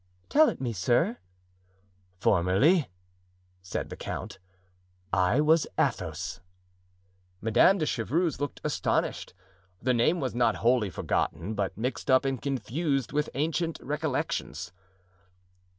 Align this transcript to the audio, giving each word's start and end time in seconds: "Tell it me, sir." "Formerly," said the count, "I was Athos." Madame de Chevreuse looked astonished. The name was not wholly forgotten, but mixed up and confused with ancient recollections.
"Tell 0.29 0.49
it 0.49 0.59
me, 0.59 0.73
sir." 0.73 1.19
"Formerly," 2.19 2.87
said 3.61 3.91
the 3.91 3.95
count, 3.95 4.39
"I 5.13 5.39
was 5.41 5.67
Athos." 5.77 6.41
Madame 7.39 7.77
de 7.77 7.85
Chevreuse 7.85 8.41
looked 8.41 8.61
astonished. 8.63 9.35
The 9.79 9.93
name 9.93 10.19
was 10.19 10.33
not 10.33 10.55
wholly 10.65 10.89
forgotten, 10.89 11.53
but 11.53 11.77
mixed 11.77 12.09
up 12.09 12.25
and 12.25 12.41
confused 12.41 13.11
with 13.13 13.29
ancient 13.35 13.79
recollections. 13.79 14.73